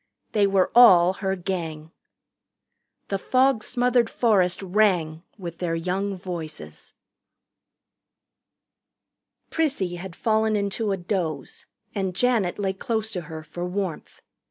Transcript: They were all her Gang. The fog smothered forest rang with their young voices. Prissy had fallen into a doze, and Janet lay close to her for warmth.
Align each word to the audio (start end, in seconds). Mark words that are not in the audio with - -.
They 0.31 0.47
were 0.47 0.71
all 0.73 1.13
her 1.13 1.35
Gang. 1.35 1.91
The 3.09 3.19
fog 3.19 3.63
smothered 3.63 4.09
forest 4.09 4.63
rang 4.63 5.21
with 5.37 5.59
their 5.59 5.75
young 5.75 6.17
voices. 6.17 6.95
Prissy 9.51 9.97
had 9.97 10.15
fallen 10.15 10.55
into 10.55 10.91
a 10.91 10.97
doze, 10.97 11.67
and 11.93 12.15
Janet 12.15 12.57
lay 12.57 12.73
close 12.73 13.11
to 13.11 13.21
her 13.21 13.43
for 13.43 13.63
warmth. 13.63 14.21